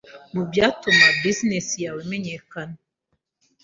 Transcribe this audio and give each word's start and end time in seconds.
mu 0.33 0.41
byatuma 0.49 1.05
business 1.23 1.67
yawe 1.83 1.99
imenyekana. 2.05 2.77